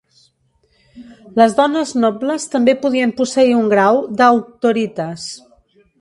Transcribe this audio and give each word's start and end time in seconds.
Les 1.41 1.53
dones 1.59 1.93
nobles 2.05 2.47
també 2.55 2.75
podien 2.87 3.15
posseir 3.21 3.53
un 3.59 3.69
grau 3.75 4.03
d'"auctoritas". 4.23 5.33